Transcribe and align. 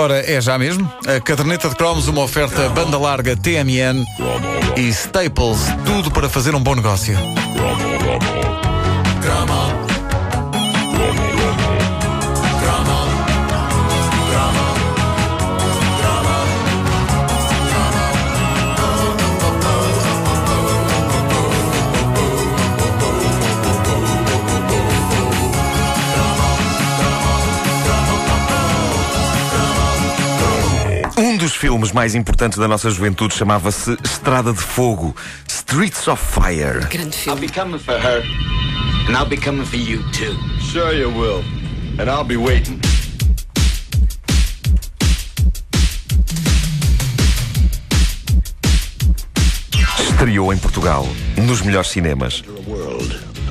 Ora, 0.00 0.18
é 0.18 0.40
já 0.40 0.56
mesmo. 0.56 0.90
A 1.06 1.20
caderneta 1.20 1.68
de 1.68 1.76
cromos, 1.76 2.08
uma 2.08 2.22
oferta 2.22 2.70
banda 2.70 2.96
larga 2.96 3.36
TMN 3.36 4.02
e 4.74 4.88
Staples. 4.88 5.58
Tudo 5.84 6.10
para 6.10 6.26
fazer 6.26 6.54
um 6.54 6.60
bom 6.62 6.74
negócio. 6.74 7.18
Filmes 31.70 31.92
mais 31.92 32.16
importantes 32.16 32.58
da 32.58 32.66
nossa 32.66 32.90
juventude 32.90 33.32
chamava-se 33.32 33.96
Estrada 34.02 34.52
de 34.52 34.58
Fogo 34.58 35.14
Streets 35.46 36.08
of 36.08 36.20
Fire. 36.20 36.80
Grande 36.90 37.14
I'll 37.28 37.36
filme. 37.36 37.40
be 37.42 37.48
coming 37.48 37.78
for 37.78 37.94
her, 37.94 38.24
and 39.06 39.16
I'll 39.16 39.24
be 39.24 39.36
coming 39.36 39.64
for 39.64 39.76
you 39.76 40.02
too. 40.10 40.36
Sure 40.72 40.92
you 40.92 41.08
will. 41.10 41.44
And 42.00 42.10
I'll 42.10 42.24
be 42.24 42.36
waiting. 42.36 42.80
Estreou 50.00 50.52
em 50.52 50.58
Portugal, 50.58 51.06
nos 51.36 51.62
melhores 51.62 51.90
cinemas. 51.90 52.42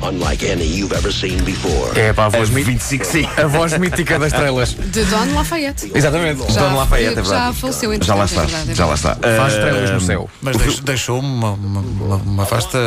Unlike 0.01 0.45
any 0.49 0.63
you've 0.65 0.93
ever 0.95 1.11
seen 1.13 1.37
before. 1.43 1.99
É 1.99 2.13
pá, 2.13 2.23
a 2.23 2.25
A 2.27 2.29
voz, 2.29 2.49
mi- 2.49 2.63
25, 2.63 3.05
sim. 3.05 3.27
a 3.37 3.47
voz 3.47 3.77
mítica 3.77 4.17
das 4.19 4.31
estrelas. 4.33 4.69
De 4.73 5.03
Don 5.05 5.33
Lafayette. 5.35 5.91
Exatamente. 5.93 6.51
Já, 6.51 6.61
Dona 6.61 6.75
Lafayette, 6.77 7.19
é 7.19 7.23
já 7.23 7.29
verdade. 7.29 7.57
faleceu 7.57 7.91
Já 8.01 8.15
lá 8.15 8.25
entretanto, 8.25 8.29
está, 8.29 8.41
é 8.41 8.45
verdade, 8.45 8.71
é 8.71 8.75
já 8.75 8.85
lá 8.85 8.95
verdade. 8.95 9.17
está. 9.19 9.37
Faz 9.37 9.53
estrelas 9.53 9.91
no 9.91 10.01
céu. 10.01 10.29
Mas 10.41 10.57
deix- 10.57 10.79
deixou 10.79 11.19
uma, 11.19 11.51
uma, 11.51 11.79
uma, 11.81 12.15
uma 12.17 12.45
vasta, 12.45 12.77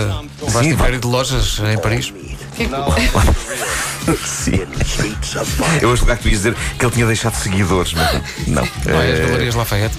um 0.42 0.46
vasto 0.46 0.62
Sim, 0.62 0.70
império 0.70 0.98
de 1.00 1.06
lojas 1.06 1.60
em 1.60 1.78
Paris. 1.78 2.12
Que 2.56 2.64
é 2.64 2.68
Sim. 4.26 4.66
Eu 5.80 5.92
acho 5.92 6.04
que 6.04 6.16
tu 6.16 6.28
ias 6.28 6.38
dizer 6.38 6.54
que 6.78 6.84
ele 6.84 6.92
tinha 6.92 7.06
deixado 7.06 7.34
seguidores, 7.34 7.92
mas 7.94 8.12
não. 8.48 8.68
Não 8.86 9.00
é? 9.00 9.12
As 9.12 9.18
Eh, 9.18 9.26
galerias 9.26 9.54
Lafayette. 9.54 9.96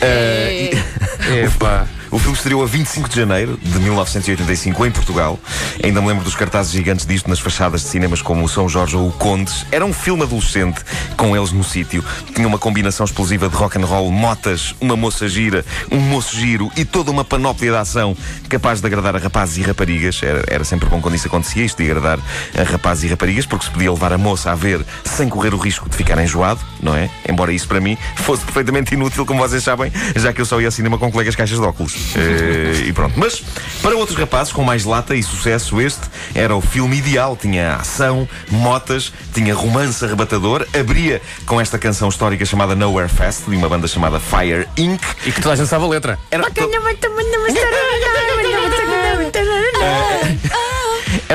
É, 0.00 0.70
É 1.44 1.48
pá. 1.58 1.86
O 2.12 2.18
filme 2.18 2.36
estreou 2.36 2.62
a 2.64 2.66
25 2.66 3.08
de 3.08 3.14
janeiro 3.14 3.56
de 3.62 3.78
1985 3.78 4.84
em 4.84 4.90
Portugal. 4.90 5.38
Ainda 5.82 6.00
me 6.00 6.08
lembro 6.08 6.24
dos 6.24 6.34
cartazes 6.34 6.72
gigantes 6.72 7.06
disto 7.06 7.30
nas 7.30 7.38
fachadas 7.38 7.82
de 7.82 7.88
cinemas 7.88 8.20
como 8.20 8.44
o 8.44 8.48
São 8.48 8.68
Jorge 8.68 8.96
ou 8.96 9.08
o 9.08 9.12
Condes. 9.12 9.64
Era 9.70 9.86
um 9.86 9.92
filme 9.92 10.24
adolescente 10.24 10.80
com 11.16 11.36
eles 11.36 11.52
no 11.52 11.62
sítio. 11.62 12.04
Tinha 12.34 12.48
uma 12.48 12.58
combinação 12.58 13.04
explosiva 13.04 13.48
de 13.48 13.54
rock 13.54 13.78
and 13.78 13.84
roll, 13.84 14.10
motas, 14.10 14.74
uma 14.80 14.96
moça 14.96 15.28
gira, 15.28 15.64
um 15.88 16.00
moço 16.00 16.34
giro 16.36 16.68
e 16.76 16.84
toda 16.84 17.12
uma 17.12 17.24
panóplia 17.24 17.70
de 17.70 17.76
ação 17.76 18.16
capaz 18.48 18.80
de 18.80 18.86
agradar 18.88 19.14
a 19.14 19.18
rapazes 19.20 19.58
e 19.58 19.62
raparigas. 19.62 20.20
Era, 20.20 20.42
era 20.48 20.64
sempre 20.64 20.88
bom 20.88 21.00
quando 21.00 21.14
isso 21.14 21.28
acontecia, 21.28 21.64
isto 21.64 21.80
de 21.80 21.88
agradar 21.88 22.18
a 22.58 22.62
rapazes 22.64 23.04
e 23.04 23.06
raparigas, 23.06 23.46
porque 23.46 23.66
se 23.66 23.70
podia 23.70 23.92
levar 23.92 24.12
a 24.12 24.18
moça 24.18 24.50
a 24.50 24.56
ver 24.56 24.84
sem 25.04 25.28
correr 25.28 25.54
o 25.54 25.58
risco 25.58 25.88
de 25.88 25.96
ficar 25.96 26.20
enjoado, 26.20 26.60
não 26.82 26.96
é? 26.96 27.08
Embora 27.28 27.52
isso 27.52 27.68
para 27.68 27.80
mim 27.80 27.96
fosse 28.16 28.44
perfeitamente 28.44 28.94
inútil, 28.94 29.24
como 29.24 29.38
vocês 29.38 29.62
sabem, 29.62 29.92
já 30.16 30.32
que 30.32 30.40
eu 30.40 30.44
só 30.44 30.60
ia 30.60 30.66
ao 30.66 30.72
cinema 30.72 30.98
com 30.98 31.08
colegas 31.12 31.36
caixas 31.36 31.58
de 31.58 31.64
óculos. 31.64 31.99
Eh, 32.16 32.84
e 32.88 32.92
pronto. 32.92 33.14
Mas 33.18 33.42
para 33.82 33.96
outros 33.96 34.16
rapazes 34.18 34.52
com 34.52 34.62
mais 34.62 34.84
lata 34.84 35.14
e 35.14 35.22
sucesso, 35.22 35.80
este 35.80 36.00
era 36.34 36.54
o 36.54 36.60
filme 36.60 36.96
ideal. 36.98 37.36
Tinha 37.40 37.74
ação, 37.76 38.28
motas, 38.50 39.12
tinha 39.32 39.54
romance 39.54 40.04
arrebatador. 40.04 40.66
Abria 40.78 41.20
com 41.46 41.60
esta 41.60 41.78
canção 41.78 42.08
histórica 42.08 42.44
chamada 42.44 42.74
Nowhere 42.74 43.08
Fast, 43.08 43.48
de 43.48 43.56
uma 43.56 43.68
banda 43.68 43.86
chamada 43.88 44.18
Fire 44.20 44.68
Inc. 44.76 45.00
E 45.26 45.32
que 45.32 45.40
toda 45.40 45.54
a 45.54 45.56
gente 45.56 45.68
sabe 45.68 45.84
a 45.84 45.88
letra. 45.88 46.18
Era, 46.30 46.44
Era- 46.44 46.50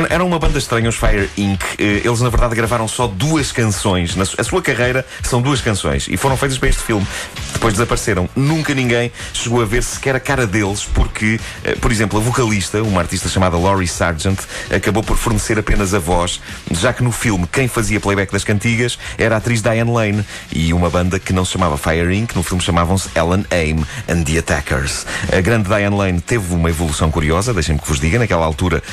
Era 0.09 0.25
uma 0.25 0.37
banda 0.37 0.57
estranha, 0.57 0.89
os 0.89 0.95
Fire 0.95 1.29
Inc. 1.37 1.63
Eh, 1.79 2.01
Eles, 2.03 2.19
na 2.19 2.27
verdade, 2.27 2.53
gravaram 2.53 2.85
só 2.85 3.07
duas 3.07 3.53
canções. 3.53 4.13
A 4.37 4.43
sua 4.43 4.61
carreira 4.61 5.05
são 5.23 5.41
duas 5.41 5.61
canções 5.61 6.07
e 6.09 6.17
foram 6.17 6.35
feitas 6.35 6.57
para 6.57 6.67
este 6.67 6.81
filme. 6.83 7.07
Depois 7.53 7.73
desapareceram. 7.75 8.27
Nunca 8.35 8.73
ninguém 8.73 9.09
chegou 9.31 9.61
a 9.61 9.65
ver 9.65 9.81
sequer 9.81 10.13
a 10.13 10.19
cara 10.19 10.45
deles, 10.45 10.83
porque, 10.83 11.39
eh, 11.63 11.75
por 11.75 11.93
exemplo, 11.93 12.19
a 12.19 12.21
vocalista, 12.21 12.83
uma 12.83 12.99
artista 12.99 13.29
chamada 13.29 13.57
Laurie 13.57 13.87
Sargent, 13.87 14.37
acabou 14.69 15.01
por 15.01 15.15
fornecer 15.15 15.57
apenas 15.57 15.93
a 15.93 15.99
voz, 15.99 16.41
já 16.71 16.91
que 16.91 17.01
no 17.01 17.13
filme 17.13 17.47
quem 17.49 17.69
fazia 17.69 17.97
playback 17.99 18.33
das 18.33 18.43
cantigas 18.43 18.99
era 19.17 19.35
a 19.35 19.37
atriz 19.37 19.61
Diane 19.61 19.89
Lane 19.89 20.25
e 20.51 20.73
uma 20.73 20.89
banda 20.89 21.17
que 21.19 21.31
não 21.31 21.45
se 21.45 21.53
chamava 21.53 21.77
Fire 21.77 22.13
Inc. 22.13 22.35
No 22.35 22.43
filme 22.43 22.61
chamavam-se 22.61 23.07
Ellen 23.15 23.45
Aim 23.49 23.85
and 24.09 24.23
the 24.23 24.39
Attackers. 24.39 25.05
A 25.31 25.39
grande 25.39 25.69
Diane 25.69 25.95
Lane 25.95 26.19
teve 26.19 26.53
uma 26.53 26.69
evolução 26.69 27.09
curiosa, 27.09 27.53
deixem-me 27.53 27.79
que 27.79 27.87
vos 27.87 27.99
diga, 28.01 28.19
naquela 28.19 28.45
altura, 28.45 28.83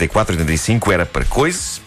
1984, 0.00 0.34
85, 0.34 0.92
era 0.92 1.06
para 1.06 1.24
coisa. 1.24 1.80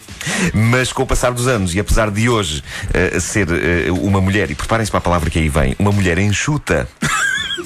Mas 0.54 0.92
com 0.92 1.02
o 1.02 1.06
passar 1.06 1.32
dos 1.32 1.46
anos, 1.46 1.74
e 1.74 1.80
apesar 1.80 2.10
de 2.10 2.30
hoje 2.30 2.64
eh, 2.94 3.20
ser 3.20 3.46
eh, 3.50 3.90
uma 3.90 4.22
mulher, 4.22 4.50
e 4.50 4.54
preparem-se 4.54 4.90
para 4.90 4.98
a 4.98 5.02
palavra 5.02 5.28
que 5.28 5.38
aí 5.38 5.50
vem, 5.50 5.76
uma 5.78 5.92
mulher 5.92 6.18
enxuta, 6.18 6.88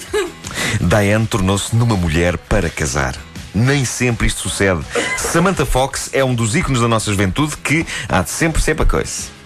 Diane 0.81 1.27
tornou-se 1.27 1.77
numa 1.77 1.97
mulher 1.97 2.37
para 2.37 2.69
casar. 2.69 3.15
Nem 3.55 3.85
sempre 3.85 4.27
isto 4.27 4.41
sucede. 4.41 4.81
Samantha 5.17 5.65
Fox 5.65 6.11
é 6.13 6.25
um 6.25 6.35
dos 6.35 6.57
ícones 6.57 6.81
da 6.81 6.89
nossa 6.89 7.11
juventude 7.13 7.57
que 7.59 7.87
há 8.09 8.23
de 8.23 8.31
sempre 8.31 8.61
ser 8.61 8.75
para 8.75 8.87
coisa. 8.87 9.39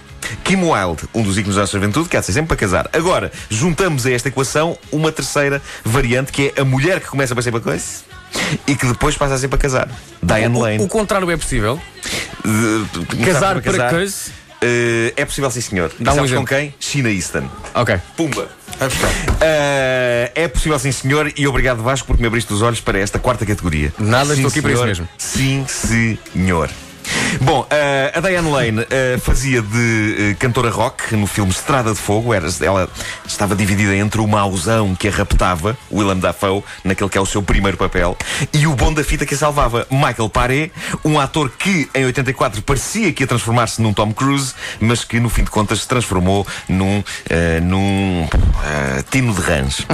Kim 0.43 0.57
Wilde, 0.57 1.03
um 1.15 1.23
dos 1.23 1.37
ícones 1.37 1.57
da 1.57 1.63
nossa 1.63 1.79
juventude, 1.79 2.09
que 2.09 2.17
há 2.17 2.21
de 2.21 2.27
ser 2.27 2.33
sempre 2.33 2.49
para 2.49 2.57
casar. 2.57 2.89
Agora, 2.95 3.31
juntamos 3.51 4.07
a 4.07 4.11
esta 4.11 4.29
equação 4.29 4.79
uma 4.91 5.13
terceira 5.13 5.61
variante, 5.85 6.33
que 6.33 6.53
é 6.57 6.61
a 6.63 6.65
mulher 6.65 7.01
que 7.01 7.09
começa 7.09 7.35
para 7.35 7.43
ser 7.43 7.51
para 7.51 7.61
coisa 7.61 8.12
e 8.67 8.75
que 8.75 8.87
depois 8.87 9.17
passa 9.17 9.35
a 9.35 9.39
ser 9.39 9.49
para 9.49 9.59
casar. 9.59 9.89
Diane 10.23 10.59
Lane. 10.59 10.79
O, 10.79 10.85
o 10.85 10.89
contrário 10.89 11.31
é 11.31 11.37
possível. 11.37 11.81
De- 12.45 13.07
de- 13.17 13.25
Casar 13.25 13.61
para 13.61 13.91
coisa. 13.91 14.33
Eh, 14.65 15.13
é 15.17 15.25
possível, 15.25 15.51
sim, 15.51 15.61
senhor. 15.61 15.93
Dá 15.99 16.13
um 16.15 16.29
com 16.29 16.45
quem? 16.45 16.73
China 16.79 17.11
Easton. 17.11 17.49
Ok. 17.75 17.97
Pumba. 18.17 18.49
Eh, 19.41 20.31
é 20.35 20.49
possível, 20.49 20.79
sim, 20.79 20.93
senhor. 20.93 21.33
E 21.37 21.47
obrigado, 21.47 21.83
Vasco, 21.83 22.07
porque 22.07 22.21
me 22.23 22.27
abriste 22.29 22.53
os 22.53 22.63
olhos 22.63 22.81
para 22.81 22.99
esta 22.99 23.19
quarta 23.19 23.45
categoria. 23.45 23.93
Nada, 23.99 24.35
Sim, 24.35 24.43
estou 24.47 24.49
aqui 24.51 24.63
para 24.63 24.71
isso 24.73 24.81
senhor. 24.83 24.89
mesmo. 24.89 25.09
Sim, 25.19 25.65
senhor. 25.69 26.71
Bom, 27.41 27.67
eh, 27.71 28.13
a 28.15 28.21
Diane 28.21 28.51
Lane 28.51 28.87
eh, 28.91 29.19
fazia 29.19 29.63
de 29.63 30.17
eh, 30.19 30.35
cantora 30.39 30.71
rock 30.71 31.17
no 31.17 31.27
filme 31.27 31.51
Estrada 31.51 31.93
de 31.93 31.99
Fogo. 31.99 32.35
Era, 32.35 32.47
ela 32.61 32.89
estava 33.27 33.57
dividida 33.57 33.95
entre 33.97 34.21
o 34.21 34.27
mauzão 34.27 34.95
que 34.95 35.09
a 35.09 35.11
raptava, 35.11 35.77
Willem 35.91 36.19
Dafoe, 36.19 36.63
naquele 36.85 37.09
que 37.09 37.17
é 37.17 37.21
o 37.21 37.27
seu 37.27 37.43
primeiro 37.43 37.77
papel, 37.77 38.17
e 38.53 38.67
o 38.67 38.75
bom 38.75 38.93
da 38.93 39.03
fita 39.03 39.25
que 39.25 39.35
a 39.35 39.37
salvava, 39.37 39.87
Michael 39.91 40.29
Paré, 40.29 40.71
um 41.05 41.19
ator 41.19 41.51
que 41.51 41.89
em 41.95 42.05
84 42.05 42.63
parecia 42.63 43.13
que 43.13 43.23
ia 43.23 43.27
transformar-se 43.27 43.81
num 43.81 43.93
Tom 43.93 44.13
Cruise, 44.13 44.55
mas 44.81 45.05
que 45.05 45.19
no 45.19 45.29
fim 45.29 45.45
de 45.45 45.51
contas 45.51 45.81
se 45.81 45.89
transformou 45.89 46.47
num, 46.69 47.03
eh, 47.31 47.61
num 47.61 48.29
eh, 48.65 49.05
Tino 49.11 49.35
de 49.35 49.41
Rãs. 49.41 49.87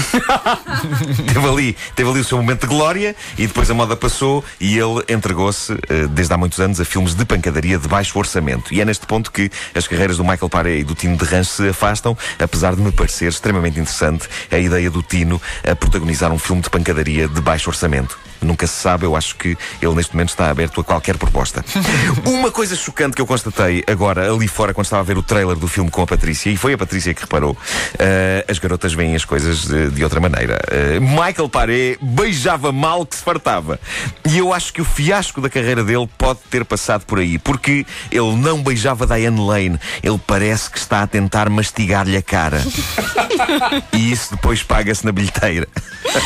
teve, 1.32 1.48
ali, 1.48 1.76
teve 1.94 2.10
ali 2.10 2.20
o 2.20 2.24
seu 2.24 2.38
momento 2.38 2.62
de 2.62 2.66
glória 2.66 3.14
e 3.36 3.46
depois 3.46 3.70
a 3.70 3.74
moda 3.74 3.96
passou 3.96 4.44
e 4.60 4.76
ele 4.76 5.04
entregou-se, 5.08 5.72
eh, 5.88 6.06
desde 6.10 6.34
há 6.34 6.36
muitos 6.36 6.58
anos, 6.58 6.80
a 6.80 6.84
filmes 6.84 7.14
de 7.14 7.27
pancadaria 7.28 7.78
de 7.78 7.86
baixo 7.86 8.18
orçamento. 8.18 8.74
E 8.74 8.80
é 8.80 8.84
neste 8.84 9.06
ponto 9.06 9.30
que 9.30 9.50
as 9.74 9.86
carreiras 9.86 10.16
do 10.16 10.24
Michael 10.24 10.48
Paré 10.48 10.78
e 10.78 10.84
do 10.84 10.94
Tino 10.94 11.16
de 11.16 11.24
Ranch 11.24 11.46
se 11.46 11.68
afastam, 11.68 12.16
apesar 12.38 12.74
de 12.74 12.82
me 12.82 12.90
parecer 12.90 13.28
extremamente 13.28 13.78
interessante 13.78 14.28
a 14.50 14.58
ideia 14.58 14.90
do 14.90 15.02
Tino 15.02 15.40
a 15.62 15.76
protagonizar 15.76 16.32
um 16.32 16.38
filme 16.38 16.62
de 16.62 16.70
pancadaria 16.70 17.28
de 17.28 17.40
baixo 17.40 17.70
orçamento. 17.70 18.18
Nunca 18.40 18.66
se 18.66 18.74
sabe, 18.80 19.04
eu 19.04 19.16
acho 19.16 19.36
que 19.36 19.56
ele 19.82 19.94
neste 19.94 20.14
momento 20.14 20.30
está 20.30 20.48
aberto 20.50 20.80
a 20.80 20.84
qualquer 20.84 21.16
proposta. 21.16 21.64
Uma 22.24 22.50
coisa 22.50 22.76
chocante 22.76 23.16
que 23.16 23.22
eu 23.22 23.26
constatei 23.26 23.82
agora 23.86 24.32
ali 24.32 24.46
fora 24.46 24.72
quando 24.72 24.84
estava 24.84 25.02
a 25.02 25.04
ver 25.04 25.18
o 25.18 25.22
trailer 25.22 25.56
do 25.56 25.66
filme 25.66 25.90
com 25.90 26.02
a 26.02 26.06
Patrícia, 26.06 26.50
e 26.50 26.56
foi 26.56 26.72
a 26.72 26.78
Patrícia 26.78 27.12
que 27.12 27.20
reparou, 27.20 27.56
eh, 27.98 28.44
as 28.48 28.58
garotas 28.58 28.92
veem 28.92 29.16
as 29.16 29.24
coisas 29.24 29.70
eh, 29.70 29.88
de 29.88 30.04
outra 30.04 30.20
maneira. 30.20 30.60
Eh, 30.70 31.00
Michael 31.00 31.48
Paré 31.48 31.96
beijava 32.00 32.70
mal 32.70 33.04
que 33.04 33.16
se 33.16 33.22
fartava. 33.22 33.80
E 34.28 34.38
eu 34.38 34.52
acho 34.52 34.72
que 34.72 34.80
o 34.80 34.84
fiasco 34.84 35.40
da 35.40 35.50
carreira 35.50 35.82
dele 35.82 36.08
pode 36.16 36.40
ter 36.50 36.64
passado 36.64 37.04
por 37.06 37.17
aí, 37.18 37.38
porque 37.38 37.86
ele 38.10 38.36
não 38.36 38.62
beijava 38.62 39.06
Diane 39.06 39.40
Lane, 39.40 39.80
ele 40.02 40.20
parece 40.26 40.70
que 40.70 40.78
está 40.78 41.02
a 41.02 41.06
tentar 41.06 41.48
mastigar-lhe 41.48 42.16
a 42.16 42.22
cara. 42.22 42.62
e 43.92 44.10
isso 44.12 44.34
depois 44.34 44.62
paga-se 44.62 45.04
na 45.04 45.12
bilheteira. 45.12 45.68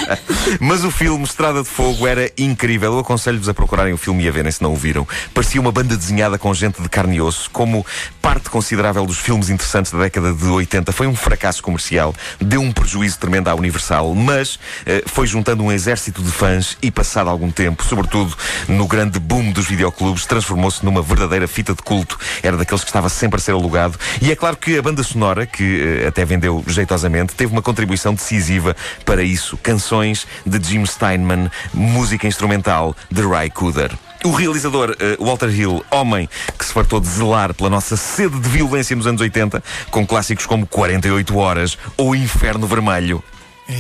Mas 0.61 0.85
o 0.85 0.91
filme 0.91 1.25
Estrada 1.25 1.63
de 1.63 1.69
Fogo 1.69 2.07
era 2.07 2.31
incrível. 2.37 2.93
Eu 2.93 2.99
aconselho-vos 3.01 3.49
a 3.49 3.55
procurarem 3.55 3.93
o 3.93 3.99
filme 3.99 4.25
e 4.25 4.29
a 4.29 4.33
verem 4.33 4.51
se 4.51 4.63
não 4.63 4.73
o 4.73 4.77
viram. 4.77 5.07
Parecia 5.35 5.61
uma 5.61 5.73
banda 5.73 5.97
desenhada 5.97 6.39
com 6.39 6.53
gente 6.55 6.81
de 6.81 6.89
carne 6.89 7.17
e 7.17 7.21
osso, 7.21 7.51
como 7.51 7.85
parte 8.21 8.51
considerável 8.51 9.05
dos 9.07 9.19
filmes 9.19 9.51
interessantes 9.51 9.93
da 9.93 9.99
década 9.99 10.33
de 10.33 10.45
80. 10.45 10.93
Foi 10.93 11.07
um 11.07 11.17
fracasso 11.17 11.63
comercial, 11.63 12.15
deu 12.41 12.61
um 12.61 12.73
prejuízo 12.73 13.19
tremendo 13.19 13.49
à 13.49 13.55
Universal, 13.55 14.15
mas 14.15 14.59
eh, 14.87 15.03
foi 15.07 15.27
juntando 15.27 15.63
um 15.63 15.73
exército 15.73 16.23
de 16.23 16.31
fãs 16.31 16.77
e, 16.83 16.91
passado 16.91 17.29
algum 17.29 17.51
tempo, 17.51 17.85
sobretudo 17.85 18.37
no 18.69 18.87
grande 18.87 19.19
boom 19.19 19.53
dos 19.53 19.67
videoclubes, 19.67 20.27
transformou-se 20.27 20.82
numa 20.83 21.03
verdadeira 21.03 21.47
fita 21.47 21.75
de 21.75 21.83
culto. 21.83 22.19
Era 22.43 22.57
daqueles 22.57 22.83
que 22.83 22.91
estava 22.91 23.09
sempre 23.09 23.39
a 23.39 23.41
ser 23.41 23.53
alugado. 23.53 23.99
E 24.21 24.31
é 24.31 24.37
claro 24.37 24.57
que 24.57 24.77
a 24.77 24.83
banda 24.83 25.03
sonora, 25.03 25.47
que 25.47 26.01
eh, 26.03 26.07
até 26.07 26.25
vendeu 26.25 26.63
jeitosamente, 26.67 27.35
teve 27.35 27.53
uma 27.53 27.63
contribuição 27.63 28.15
decisiva 28.15 28.77
para 29.05 29.23
isso. 29.23 29.57
Canções 29.59 30.27
de 30.45 30.63
Jim 30.63 30.85
Steinman, 30.85 31.51
música 31.73 32.27
instrumental 32.27 32.97
de 33.11 33.23
Ray 33.23 33.51
Cooder. 33.51 33.93
O 34.25 34.31
realizador 34.31 34.97
eh, 35.01 35.17
Walter 35.19 35.51
Hill, 35.51 35.85
homem 35.91 36.29
que 36.57 36.65
se 36.65 36.73
fartou 36.73 37.01
de 37.01 37.09
zelar 37.09 37.53
pela 37.55 37.69
nossa 37.69 37.97
sede 37.97 38.39
de 38.39 38.49
violência 38.49 38.95
nos 38.95 39.07
anos 39.07 39.21
80, 39.21 39.63
com 39.91 40.07
clássicos 40.07 40.47
como 40.47 40.67
48 40.67 41.37
Horas 41.37 41.79
ou 41.97 42.15
Inferno 42.15 42.67
Vermelho. 42.67 43.23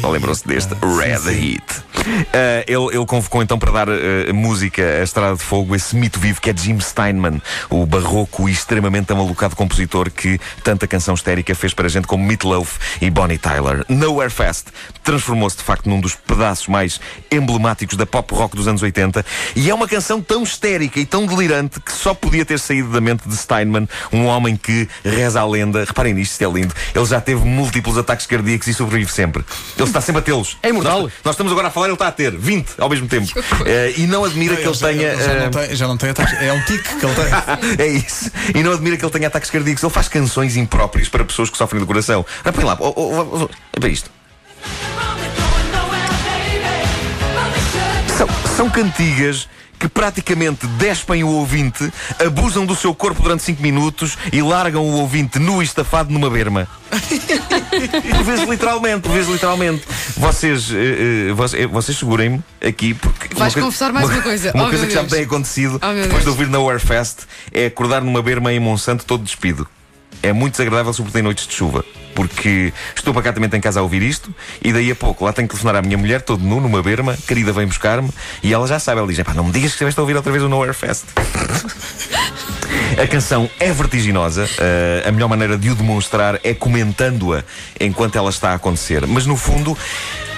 Ou 0.02 0.11
lembrou-se 0.11 0.46
deste? 0.46 0.75
Red 0.75 1.31
Heat. 1.31 1.82
Uh, 2.02 2.64
ele, 2.67 2.96
ele 2.96 3.06
convocou 3.06 3.43
então 3.43 3.58
para 3.58 3.70
dar 3.70 3.88
uh, 3.88 4.34
música 4.34 4.82
a 4.82 5.02
Estrada 5.02 5.37
de 5.37 5.43
Fogo 5.43 5.75
esse 5.76 5.94
mito 5.94 6.19
vivo 6.19 6.40
que 6.40 6.50
é 6.50 6.56
Jim 6.56 6.81
Steinman, 6.81 7.40
o 7.70 7.87
barroco 7.87 8.49
e 8.49 8.52
extremamente 8.52 9.12
amalucado 9.12 9.55
compositor 9.55 10.11
que 10.11 10.40
tanta 10.64 10.87
canção 10.87 11.14
histérica 11.14 11.55
fez 11.55 11.73
para 11.75 11.88
gente 11.88 12.06
como 12.06 12.25
Meatloaf 12.25 12.79
e 13.00 13.11
Bonnie 13.11 13.38
Tyler. 13.38 13.84
Nowhere 13.88 14.31
Fast 14.31 14.67
transformou-se 15.05 15.56
de 15.56 15.62
facto 15.62 15.88
num 15.88 16.00
dos 16.00 16.14
pedaços 16.14 16.67
mais 16.67 17.00
emblemáticos 17.31 17.96
da 17.96 18.06
pop 18.06 18.35
rock 18.35 18.56
dos 18.56 18.67
anos 18.67 18.82
80 18.82 19.25
e 19.55 19.70
é 19.70 19.75
uma 19.75 19.87
canção 19.87 20.20
tão 20.20 20.43
histérica 20.43 20.99
e 20.99 21.06
tão 21.06 21.26
delirante 21.26 21.81
que 21.81 21.93
só 21.93 22.14
podia 22.14 22.44
ter 22.44 22.58
saído 22.58 22.90
da 22.90 23.00
mente 23.00 23.28
de 23.28 23.37
Steinman, 23.37 23.88
um 24.12 24.26
homem 24.26 24.56
que 24.56 24.88
reza 25.05 25.40
a 25.40 25.46
lenda. 25.46 25.85
Reparem 25.85 26.14
nisto, 26.14 26.32
isto 26.32 26.44
é 26.44 26.52
lindo. 26.52 26.75
Ele 26.94 27.05
já 27.05 27.20
teve 27.20 27.44
múltiplos 27.44 27.99
ataques 27.99 28.26
cardíacos 28.26 28.67
e 28.67 28.75
sobrevive 28.75 29.12
sempre. 29.12 29.44
Ele 29.82 29.90
está 29.90 30.00
sempre 30.00 30.20
a 30.20 30.23
tê-los. 30.23 30.56
É 30.62 30.69
imortal. 30.69 31.02
Nós, 31.02 31.12
nós 31.25 31.34
estamos 31.34 31.52
agora 31.52 31.69
a 31.69 31.70
falar, 31.70 31.87
ele 31.87 31.94
está 31.94 32.08
a 32.08 32.12
ter 32.12 32.37
20 32.37 32.75
ao 32.79 32.88
mesmo 32.88 33.08
tempo. 33.08 33.32
Eh, 33.64 33.94
e 33.99 34.06
não 34.06 34.25
admira 34.25 34.56
que 34.56 34.67
ele 34.67 34.75
já, 34.75 34.88
tenha. 34.88 35.17
já, 35.17 35.32
eh, 35.32 35.44
não 35.44 35.50
tem, 35.50 35.76
já 35.76 35.88
não 35.88 35.96
tem 35.96 36.11
ataques. 36.11 36.34
É 36.40 36.52
um 36.52 36.61
tique 36.62 36.96
que 36.96 37.06
ele 37.06 37.14
tem. 37.14 37.79
é 37.79 37.88
isso. 37.88 38.31
E 38.55 38.62
não 38.62 38.73
admira 38.73 38.96
que 38.96 39.05
ele 39.05 39.12
tenha 39.12 39.29
ataques 39.29 39.50
cardíacos. 39.50 39.82
Ele 39.82 39.93
faz 39.93 40.08
canções 40.08 40.56
impróprias 40.56 41.08
para 41.08 41.25
pessoas 41.25 41.49
que 41.49 41.56
sofrem 41.56 41.81
do 41.81 41.87
coração. 41.87 42.25
Ah, 42.44 42.52
põe 42.52 42.64
lá, 42.64 42.76
oh, 42.81 42.93
oh, 42.96 43.20
oh, 43.20 43.44
oh, 43.44 43.49
é 43.73 43.81
para 43.81 43.88
isto. 43.88 44.11
São, 48.23 48.29
são 48.57 48.71
cantigas 48.71 49.49
que 49.81 49.89
praticamente 49.89 50.65
despem 50.79 51.25
o 51.25 51.29
ouvinte, 51.29 51.93
abusam 52.25 52.65
do 52.65 52.77
seu 52.77 52.95
corpo 52.95 53.21
durante 53.21 53.43
5 53.43 53.61
minutos 53.61 54.17
e 54.33 54.41
largam 54.41 54.85
o 54.85 54.93
ouvinte 54.93 55.41
nu 55.41 55.61
e 55.61 55.65
estafado 55.65 56.13
numa 56.13 56.31
berma. 56.31 56.69
por 58.15 58.23
vezes 58.23 58.49
literalmente, 58.49 59.01
por 59.01 59.11
vezes 59.11 59.29
literalmente. 59.29 59.83
Vocês, 60.17 60.71
eh, 60.71 61.31
eh, 61.31 61.33
vocês, 61.33 61.69
vocês 61.69 61.99
segurem-me 61.99 62.41
aqui 62.65 62.95
porque. 62.95 63.35
Vais 63.35 63.57
uma 63.57 63.65
confessar 63.65 63.93
mais 63.93 64.09
uma 64.09 64.23
coisa. 64.23 64.53
Uma 64.55 64.67
Oh, 64.67 64.69
coisa 64.71 64.87
que 64.87 64.93
já 64.93 65.03
me 65.03 65.09
Deus. 65.09 65.19
tem 65.19 65.27
acontecido 65.27 65.81
Oh, 65.83 65.87
depois 65.93 66.05
de 66.05 66.11
Deus. 66.11 66.27
ouvir 66.29 66.47
Nowhere 66.47 66.79
Fest 66.79 67.23
é 67.51 67.67
acordar 67.67 68.03
numa 68.03 68.23
berma 68.23 68.53
em 68.53 68.61
Monsanto 68.61 69.05
todo 69.05 69.25
despido. 69.25 69.67
É 70.23 70.33
muito 70.33 70.53
desagradável, 70.53 70.93
sobretudo 70.93 71.19
em 71.19 71.23
noites 71.23 71.47
de 71.47 71.55
chuva. 71.55 71.85
Porque 72.15 72.73
estou 72.95 73.15
pacatamente 73.15 73.57
em 73.57 73.61
casa 73.61 73.81
a 73.81 73.83
ouvir 73.83 74.03
isto 74.03 74.35
e 74.63 74.71
daí 74.73 74.91
a 74.91 74.95
pouco 74.95 75.25
lá 75.25 75.33
tenho 75.33 75.49
que 75.49 75.55
telefonar 75.55 75.77
à 75.77 75.83
minha 75.83 75.97
mulher, 75.97 76.21
todo 76.21 76.45
nu, 76.45 76.61
numa 76.61 76.83
berma, 76.83 77.17
querida 77.27 77.53
vem 77.53 77.67
buscar-me 77.67 78.11
e 78.43 78.53
ela 78.53 78.67
já 78.67 78.79
sabe, 78.79 78.99
ela 78.99 79.09
diz: 79.09 79.19
"Epá, 79.19 79.33
não 79.33 79.45
me 79.45 79.51
digas 79.51 79.71
que 79.71 79.77
estiveste 79.77 79.99
a 79.99 80.03
ouvir 80.03 80.15
outra 80.15 80.31
vez 80.31 80.45
o 80.45 80.49
Nowhere 80.49 80.75
Fest. 80.75 81.05
A 83.03 83.07
canção 83.07 83.49
é 83.59 83.73
vertiginosa. 83.73 84.47
eh, 84.59 85.03
a 85.07 85.11
melhor 85.13 85.27
maneira 85.29 85.57
de 85.57 85.71
o 85.71 85.75
demonstrar 85.75 86.39
é 86.45 86.53
comentando-a 86.53 87.43
enquanto 87.81 88.17
ela 88.17 88.29
está 88.29 88.51
a 88.51 88.55
acontecer. 88.55 89.07
Mas 89.07 89.25
no 89.25 89.35
fundo, 89.37 89.77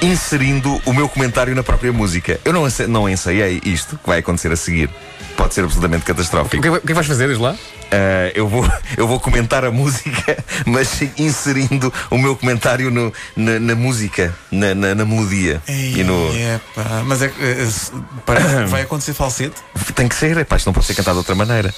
inserindo 0.01 0.81
o 0.87 0.93
meu 0.93 1.09
comentário 1.09 1.55
na 1.55 1.63
própria 1.65 1.93
música. 1.93 2.39
Eu 2.45 2.53
não, 2.53 2.65
não 2.89 3.09
ensaiei 3.09 3.61
isto 3.65 3.97
que 3.99 4.07
vai 4.09 4.21
acontecer 4.21 4.53
a 4.53 4.57
seguir. 4.57 4.89
Pode 5.37 5.53
ser 5.53 5.65
absolutamente 5.65 6.05
O 6.05 6.07
catastrófico. 6.07 6.63
que, 6.63 6.69
é- 6.69 6.71
o 6.71 6.75
que 6.75 6.85
é 6.85 6.87
que 6.87 6.95
vais 6.95 7.07
fazer, 7.07 7.37
lá? 7.39 7.57
Eh, 7.91 8.33
eu, 8.35 8.49
vou, 8.49 8.69
eu 8.97 9.07
vou 9.07 9.21
comentar 9.21 9.65
a 9.65 9.71
música, 9.71 10.37
mas 10.67 11.01
inserindo 11.19 11.93
o 12.11 12.19
meu 12.19 12.35
comentário 12.37 12.91
no- 12.91 13.13
na, 13.37 13.59
na 13.61 13.75
música, 13.75 14.35
na, 14.51 14.75
na- 14.75 14.95
na 14.95 15.05
melodia. 15.05 15.63
E 15.69 16.03
no. 16.03 16.31
É, 16.35 16.61
mas 17.05 17.23
é 17.23 17.29
que 17.29 17.35
vai 18.69 18.83
acontecer 18.83 19.15
falsete. 19.15 19.55
Tem 19.95 20.09
que 20.09 20.15
ser, 20.15 20.37
epá, 20.39 20.57
isto 20.57 20.67
não 20.67 20.73
pode 20.73 20.87
ser 20.87 20.95
cantado 20.95 21.15
de 21.15 21.19
outra 21.19 21.35
maneira. 21.35 21.73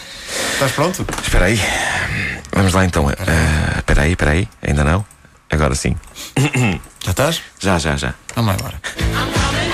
Estás 0.55 0.73
pronto? 0.73 1.07
Espera 1.23 1.47
aí. 1.47 1.61
Vamos 2.53 2.73
lá 2.73 2.85
então. 2.85 3.09
Ah, 3.09 3.79
Espera 3.79 4.03
aí, 4.03 4.13
espera 4.13 4.31
aí. 4.33 4.49
Ainda 4.67 4.85
não? 4.85 5.05
Agora 5.51 5.75
sim. 5.75 5.95
Já 7.05 7.11
estás? 7.11 7.43
Já, 7.61 7.79
já, 7.79 7.97
já. 7.97 8.15
Vamos 8.35 8.49
lá 8.53 8.59
agora. 8.59 8.81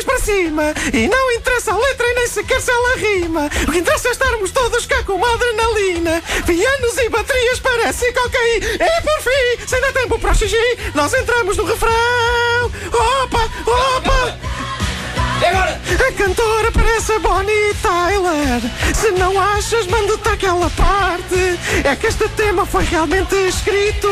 mais 0.00 0.04
para 0.04 0.18
cima. 0.20 0.74
E 0.92 1.08
não 1.08 1.32
interessa 1.32 1.72
a 1.72 1.76
letra 1.76 2.06
e 2.06 2.14
nem 2.14 2.26
sequer 2.26 2.60
se 2.60 2.70
ela 2.70 2.96
rima. 2.96 3.50
O 3.68 3.72
que 3.72 3.78
interessa 3.78 4.08
é 4.08 4.12
estarmos 4.12 4.50
todos 4.50 4.86
cá 4.86 5.02
com 5.04 5.14
uma 5.14 5.32
adrenalina. 5.34 6.22
Pianos 6.46 6.98
e 6.98 7.08
baterias 7.08 7.58
parecem 7.60 8.12
cocaína. 8.12 8.66
E 8.66 9.02
por 9.02 9.22
fim, 9.22 9.66
sem 9.66 9.80
dar 9.80 9.92
tempo 9.92 10.18
para 10.18 10.32
o 10.32 10.34
xixi, 10.34 10.78
nós 10.94 11.12
entramos 11.14 11.56
no 11.56 11.64
refrão. 11.64 12.72
Opa, 12.92 13.50
opa! 13.66 14.50
A 15.42 16.12
cantora 16.12 16.70
parece 16.70 17.12
a 17.12 17.18
Bonnie 17.18 17.74
Tyler. 17.80 18.60
Se 18.94 19.10
não 19.12 19.40
achas, 19.40 19.86
manda-te 19.86 20.28
aquela 20.28 20.68
parte. 20.70 21.58
É 21.82 21.96
que 21.96 22.06
este 22.06 22.28
tema 22.30 22.66
foi 22.66 22.84
realmente 22.84 23.34
escrito 23.34 24.08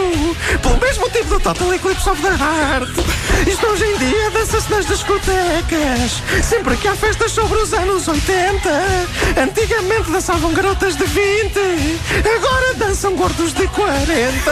pelo 0.63 0.79
mesmo 0.79 1.03
motivo 1.03 1.29
do 1.29 1.41
Total 1.41 1.75
Eclipse 1.75 2.09
of 2.09 2.23
the 2.23 2.29
Heart. 2.29 2.89
Isto 3.47 3.67
hoje 3.67 3.85
em 3.85 3.99
dia 3.99 4.31
dança-se 4.49 4.71
nas 4.71 4.87
discotecas. 4.87 6.23
Sempre 6.43 6.75
que 6.79 6.89
há 6.89 6.95
festas 6.95 7.33
sobre 7.33 7.59
os 7.59 7.75
anos 7.75 8.09
80. 8.09 8.71
Antigamente 9.43 10.11
dançavam 10.11 10.55
garotas 10.55 10.97
de 10.97 11.05
20. 11.05 11.21
Agora 12.35 12.75
dançam 12.75 13.15
gordos 13.15 13.53
de 13.53 13.69
40. 13.69 14.51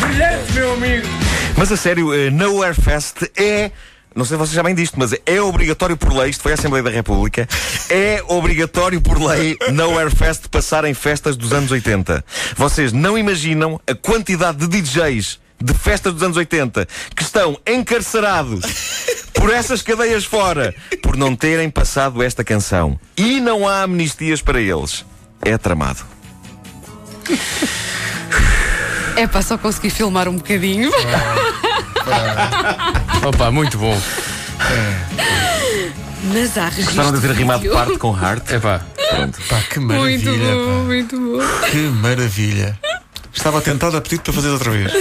Brilhante, 0.00 0.52
meu 0.52 0.72
amigo! 0.74 1.08
Mas 1.56 1.72
a 1.72 1.76
sério, 1.78 2.12
eh, 2.12 2.28
Nowhere 2.30 2.74
Fest 2.74 3.22
é. 3.34 3.70
Não 4.14 4.24
sei 4.24 4.36
se 4.36 4.38
vocês 4.38 4.56
sabem 4.56 4.74
disto, 4.74 4.98
mas 4.98 5.14
é 5.24 5.40
obrigatório 5.40 5.96
por 5.96 6.12
lei, 6.12 6.30
isto 6.30 6.42
foi 6.42 6.52
a 6.52 6.54
Assembleia 6.54 6.82
da 6.82 6.90
República, 6.90 7.48
é 7.88 8.22
obrigatório 8.26 9.00
por 9.00 9.22
lei 9.22 9.56
Nowhere 9.72 10.10
Fest 10.10 10.48
passar 10.48 10.84
em 10.84 10.94
festas 10.94 11.36
dos 11.36 11.52
anos 11.52 11.70
80. 11.70 12.24
Vocês 12.56 12.92
não 12.92 13.16
imaginam 13.16 13.80
a 13.86 13.94
quantidade 13.94 14.66
de 14.66 14.80
DJs 14.82 15.38
de 15.62 15.74
festas 15.74 16.12
dos 16.14 16.22
anos 16.22 16.36
80 16.36 16.88
que 17.14 17.22
estão 17.22 17.58
encarcerados 17.66 18.64
por 19.34 19.52
essas 19.52 19.82
cadeias 19.82 20.24
fora 20.24 20.74
por 21.02 21.16
não 21.16 21.36
terem 21.36 21.70
passado 21.70 22.22
esta 22.22 22.42
canção. 22.42 22.98
E 23.16 23.40
não 23.40 23.68
há 23.68 23.82
amnistias 23.82 24.42
para 24.42 24.60
eles. 24.60 25.04
É 25.42 25.56
tramado. 25.56 26.00
É 29.16 29.26
pá, 29.26 29.42
só 29.42 29.58
consegui 29.58 29.90
filmar 29.90 30.28
um 30.28 30.36
bocadinho. 30.36 30.90
Opa, 33.24 33.50
muito 33.50 33.76
bom. 33.78 33.96
Mas 36.32 36.56
há 36.58 36.68
registro. 36.68 36.94
Gostaram 36.96 37.12
de 37.12 37.26
ter 37.26 37.34
rimado 37.34 37.68
parte 37.70 37.98
com 37.98 38.12
heart? 38.16 38.50
Epá, 38.50 38.80
Pronto. 39.10 39.38
Pá, 39.48 39.60
que 39.68 39.80
Muito 39.80 39.98
maravilha. 39.98 40.54
bom, 40.54 40.66
pá. 40.66 40.72
muito 40.84 41.20
bom. 41.20 41.68
Que 41.70 41.76
maravilha. 41.76 42.78
Estava 43.32 43.60
tentado 43.60 43.96
a 43.96 44.00
pedir 44.00 44.20
para 44.20 44.32
fazer 44.32 44.48
outra 44.48 44.70
vez. 44.70 44.92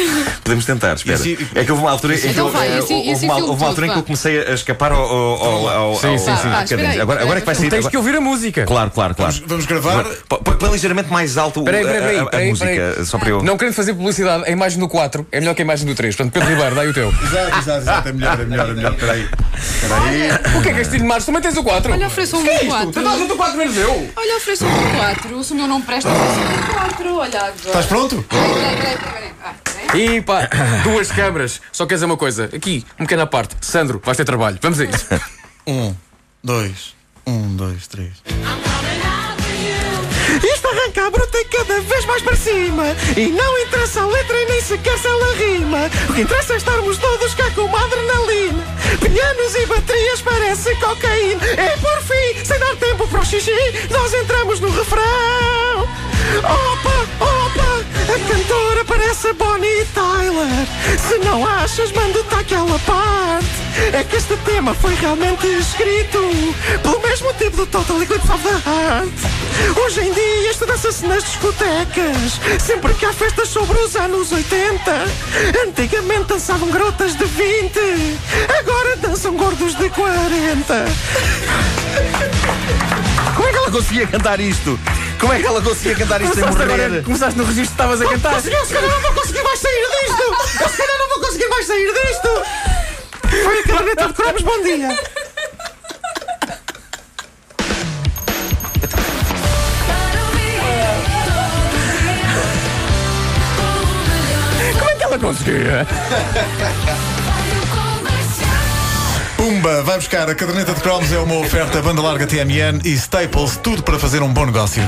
Podemos 0.44 0.64
tentar, 0.66 0.94
espera. 0.94 1.18
Se- 1.18 1.38
é 1.56 1.64
que 1.64 1.72
houve 1.72 1.84
uma 1.84 1.92
altura, 1.92 2.16
em 2.16 2.20
que 2.20 2.28
Então 2.28 2.48
eu- 2.48 2.54
vai, 2.54 2.68
eh, 2.68 2.80
houve 2.80 2.94
uma, 2.94 3.16
filme 3.18 3.32
houve 3.50 3.64
uma 3.64 3.68
altura 3.70 3.88
em 3.88 3.92
que 3.92 3.98
eu 3.98 4.04
comecei 4.04 4.40
a 4.48 4.54
escapar 4.54 4.92
ao. 4.92 5.02
ao, 5.02 5.70
ao, 5.70 5.96
Sim, 5.96 6.18
sim, 6.18 6.26
sim. 6.26 6.32
Ah, 6.32 6.66
cadência. 6.68 6.90
aí, 6.92 7.02
agora, 7.02 7.22
agora 7.24 7.38
é 7.38 7.42
que 7.42 7.46
vai 7.46 7.56
sair. 7.56 7.70
tens 7.70 7.80
agora- 7.80 7.92
que 7.92 7.98
ouvir 7.98 8.16
a 8.16 8.22
música. 8.22 8.66
Claro, 8.66 8.92
claro, 8.92 9.16
claro. 9.16 9.32
Vamos, 9.34 9.48
vamos 9.50 9.66
gravar. 9.66 10.04
Põe- 10.28 10.72
ligeiramente 10.72 11.12
mais 11.12 11.38
alto 11.38 11.62
o- 11.62 11.64
Peraí, 11.66 11.84
peraí, 11.84 11.98
a- 11.98 12.02
peraí, 12.02 12.18
a, 12.20 12.22
a 12.22 12.26
peraí, 12.28 12.50
música, 12.50 12.68
peraí. 12.70 13.06
só 13.06 13.18
para 13.18 13.30
eu. 13.30 13.44
Não 13.44 13.58
querendo 13.58 13.74
fazer 13.74 13.94
publicidade, 13.96 14.44
a 14.46 14.52
imagem 14.52 14.80
do 14.80 14.88
4 14.88 15.28
é 15.32 15.40
melhor 15.40 15.56
que 15.56 15.62
a 15.62 15.66
imagem 15.66 15.88
do 15.88 15.96
3. 15.96 16.16
Portanto, 16.16 16.34
Pedro 16.34 16.50
Ribeiro, 16.50 16.76
dá 16.76 16.82
aí 16.82 16.88
o 16.88 16.94
teu. 16.94 17.10
Exato, 17.10 17.58
exato, 17.60 17.82
exato. 17.82 18.10
É 18.10 18.14
melhor, 18.14 18.40
é 18.40 18.46
melhor, 18.46 18.70
é 18.70 18.74
melhor. 18.74 18.92
Espera 18.94 19.14
aí. 19.14 19.28
Espera 19.58 20.02
aí. 20.04 20.58
O 20.58 20.62
que 20.62 20.70
é 20.70 20.74
filho 20.86 21.00
de 21.00 21.04
Marcos? 21.04 21.26
Também 21.26 21.42
tens 21.42 21.58
o 21.58 21.64
4. 21.64 21.92
Olha, 21.92 22.08
ofereço 22.08 22.38
um 22.38 22.44
Tu 22.44 22.66
4. 22.68 22.90
estás 23.02 23.22
o 23.22 23.36
4 23.36 23.58
menos 23.58 23.76
eu. 23.78 24.10
Olha, 24.16 24.38
ofereço 24.38 24.66
um 24.66 24.92
4. 24.98 25.44
Se 25.44 25.54
o 25.54 25.56
meu 25.56 25.68
não 25.68 25.82
presta, 25.82 26.10
ofereço 26.10 26.40
um 26.40 26.74
4. 26.74 27.16
Olha 27.16 27.40
agora. 27.40 27.54
Estás 27.66 27.86
pronto? 27.88 28.19
Pá, 30.26 30.50
duas 30.84 31.12
câmaras. 31.12 31.62
Só 31.72 31.86
quer 31.86 31.96
dizer 31.96 32.06
uma 32.06 32.18
coisa. 32.18 32.46
Aqui, 32.54 32.86
uma 32.98 33.06
pequena 33.08 33.26
parte. 33.26 33.56
Sandro, 33.62 34.02
vais 34.04 34.18
ter 34.18 34.26
trabalho. 34.26 34.60
Vamos 34.62 34.80
a 34.80 34.86
isso. 34.86 35.06
Um, 35.68 35.94
dois, 36.44 36.96
um, 37.28 37.56
dois, 37.56 37.86
três. 37.86 38.14
Isto 40.44 40.68
arranca 40.68 41.06
a 41.06 41.12
bruta 41.12 41.38
e 41.38 41.46
cada 41.46 41.80
vez 41.82 42.06
mais 42.06 42.24
para 42.24 42.36
cima. 42.36 42.86
E 43.16 43.28
não 43.28 43.60
interessa 43.60 44.02
a 44.02 44.08
letra 44.08 44.36
e 44.42 44.46
nem 44.46 44.62
sequer 44.62 44.98
se 44.98 45.06
ela 45.06 45.36
rima. 45.36 45.78
O 46.10 46.14
que 46.14 46.22
interessa 46.22 46.54
é 46.54 46.58
estarmos 46.58 46.98
todos 46.98 47.36
cá 47.36 47.52
com 47.52 47.62
uma 47.66 47.84
adrenalina. 47.84 48.64
Pianos 49.00 49.56
e 49.56 49.66
baterias 49.68 50.22
parece 50.22 50.74
cocaína. 50.78 51.46
E 51.46 51.78
por 51.80 52.02
fim, 52.02 52.46
sem 52.46 52.58
dar 52.58 52.76
tempo 52.78 53.08
para 53.08 53.20
o 53.22 53.26
xixi, 53.26 53.52
nós 53.92 54.12
entramos 54.14 54.60
no 54.60 54.72
refrão. 54.72 55.88
Opa, 56.40 57.08
opa, 57.20 57.29
a 58.10 58.20
cantora 58.28 58.86
parece 58.86 59.34
Bonnie 59.34 59.86
Tyler. 59.94 60.68
Se 60.98 61.18
não 61.20 61.46
achas, 61.46 61.92
mando-te 61.92 62.34
aquela 62.34 62.80
parte. 62.80 63.48
É 63.94 64.04
que 64.04 64.16
este 64.16 64.36
tema 64.38 64.74
foi 64.74 64.96
realmente 64.96 65.46
escrito 65.48 66.20
pelo 66.82 67.00
mesmo 67.02 67.32
tipo 67.34 67.58
do 67.58 67.66
Total 67.68 68.02
Eclipse 68.02 68.32
of 68.32 68.44
the 68.44 68.70
Heart. 68.70 69.80
Hoje 69.84 70.02
em 70.02 70.12
dia 70.12 70.52
isto 70.52 70.66
dança-se 70.66 71.06
nas 71.06 71.24
discotecas, 71.24 72.40
sempre 72.60 72.94
que 72.96 73.06
há 73.06 73.14
festas 73.14 73.50
sobre 73.50 73.78
os 73.80 73.96
anos 73.96 74.32
80. 74.32 74.80
Antigamente 75.68 76.26
dançavam 76.26 76.70
garotas 76.70 77.16
de 77.16 77.26
20, 77.26 77.80
agora 78.60 78.96
dançam 78.98 79.36
gordos 79.36 79.76
de 79.76 79.90
40. 79.90 80.86
Como 83.36 83.48
é 83.48 83.52
que 83.52 83.58
ela 83.58 83.72
conseguia 83.72 84.08
cantar 84.08 84.40
isto? 84.40 84.80
Como 85.20 85.34
é 85.34 85.40
que 85.40 85.46
ela 85.46 85.62
conseguia 85.62 85.96
cantar 85.96 86.22
isto 86.22 86.34
sem 86.36 86.44
Começaste, 86.44 86.64
agora, 86.72 86.90
morrer? 86.90 87.04
começaste 87.04 87.38
no 87.38 87.44
registro 87.46 87.66
que 87.68 87.74
estavas 87.74 88.02
a 88.02 88.06
cantar. 88.10 88.34
Eu 88.46 88.66
se 88.66 88.74
calhar 88.74 88.90
não 88.92 89.02
vou 89.02 89.14
conseguir 89.14 89.44
mais 89.44 89.60
sair 89.60 89.86
disto! 90.02 90.24
Eu 90.62 90.70
se 90.70 90.78
calhar 90.78 90.98
não 90.98 91.10
vou 91.10 91.20
conseguir 91.20 91.48
mais 91.50 91.66
sair 91.68 91.94
disto! 91.94 92.30
Foi 93.44 93.60
a 93.60 93.64
caderneta 93.64 94.08
de 94.08 94.14
cromos, 94.14 94.42
bom 94.42 94.62
dia! 94.64 95.00
Como 104.78 104.90
é 104.90 104.96
que 104.96 105.04
ela 105.04 105.20
conseguia? 105.20 105.88
Pumba, 109.50 109.82
vai 109.82 109.96
buscar 109.96 110.30
a 110.30 110.36
caderneta 110.36 110.76
de 110.76 110.80
cromos, 110.80 111.12
é 111.12 111.18
uma 111.18 111.38
oferta 111.38 111.82
banda 111.82 112.04
larga 112.04 112.28
TMN 112.28 112.82
e 112.86 112.94
Staples, 112.94 113.58
tudo 113.58 113.82
para 113.82 113.98
fazer 113.98 114.22
um 114.22 114.32
bom 114.32 114.46
negócio. 114.46 114.84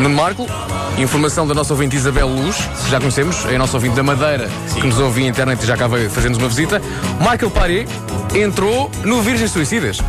Nuno 0.00 0.16
Marco, 0.16 0.48
informação 0.98 1.46
da 1.46 1.54
nossa 1.54 1.72
ouvinte 1.72 1.94
Isabel 1.94 2.26
Luz, 2.26 2.56
que 2.56 2.90
já 2.90 2.98
conhecemos, 2.98 3.44
é 3.46 3.54
a 3.54 3.58
nossa 3.60 3.76
ouvinte 3.76 3.94
da 3.94 4.02
Madeira, 4.02 4.50
que 4.74 4.84
nos 4.84 4.98
ouve 4.98 5.20
via 5.20 5.30
internet 5.30 5.62
e 5.62 5.66
já 5.66 5.76
cá 5.76 5.86
veio 5.86 6.10
fazer-nos 6.10 6.38
uma 6.38 6.48
visita. 6.48 6.82
Michael 7.20 7.52
Paré 7.52 7.86
entrou 8.34 8.90
no 9.04 9.22
Virgens 9.22 9.52
Suicidas. 9.52 10.00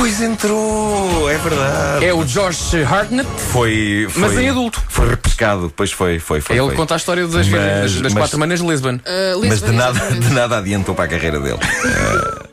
Ah, 0.00 0.02
pois 0.02 0.22
entrou, 0.22 1.28
é 1.30 1.36
verdade. 1.36 2.04
É 2.06 2.14
o 2.14 2.24
Josh 2.24 2.72
Hartnett, 2.90 3.28
Foi, 3.52 4.06
foi. 4.08 4.22
Mas 4.22 4.38
em 4.38 4.48
adulto. 4.48 4.82
Foi 4.88 5.10
repescado, 5.10 5.70
pois 5.76 5.92
foi, 5.92 6.18
foi, 6.18 6.40
foi. 6.40 6.56
ele 6.56 6.68
foi. 6.68 6.74
conta 6.74 6.94
a 6.94 6.96
história 6.96 7.26
das, 7.26 7.46
Mas- 7.46 7.60
das, 7.82 7.92
das 8.00 8.14
mas- 8.14 8.14
quatro 8.14 8.38
maneiras 8.38 8.64
de 8.64 8.70
Lisbon. 8.70 8.94
Uh, 8.94 9.00
Mas 9.46 9.60
de 9.60 9.66
Lisbon, 9.66 9.72
nada, 9.72 10.10
de 10.10 10.30
nada 10.32 10.56
adiantou 10.56 10.94
para 10.94 11.04
a 11.04 11.08
carreira 11.08 11.38
dele. 11.38 11.58